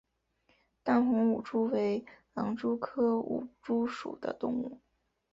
[0.81, 2.03] 淡红舞蛛为
[2.33, 4.79] 狼蛛科舞蛛属的动物。